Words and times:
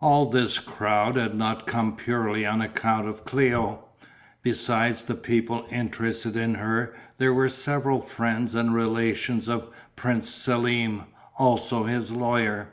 All 0.00 0.30
this 0.30 0.58
crowd 0.58 1.16
had 1.16 1.34
not 1.34 1.66
come 1.66 1.96
purely 1.96 2.46
on 2.46 2.62
account 2.62 3.06
of 3.06 3.26
Cléo. 3.26 3.80
Beside 4.42 4.94
the 4.94 5.14
people 5.14 5.66
interested 5.70 6.34
in 6.34 6.54
her 6.54 6.94
there 7.18 7.34
were 7.34 7.50
several 7.50 8.00
friends 8.00 8.54
and 8.54 8.72
relations 8.74 9.48
of 9.48 9.68
Prince 9.94 10.30
Selm, 10.30 11.04
also 11.38 11.84
his 11.84 12.10
lawyer. 12.10 12.72